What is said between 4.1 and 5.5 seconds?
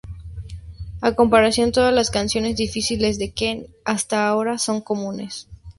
ahora son comunes".